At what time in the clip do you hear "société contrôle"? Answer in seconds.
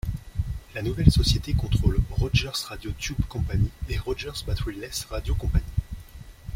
1.11-2.01